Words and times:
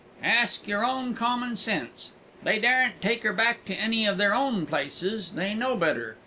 "Ask 0.23 0.67
your 0.67 0.83
own 0.83 1.13
common 1.13 1.55
sense. 1.57 2.11
They 2.41 2.57
daren't 2.57 3.03
take 3.03 3.21
her 3.21 3.33
back 3.33 3.65
to 3.65 3.75
any 3.75 4.07
of 4.07 4.17
their 4.17 4.33
own 4.33 4.65
places; 4.65 5.33
they 5.33 5.53
know 5.53 5.75
better. 5.77 6.17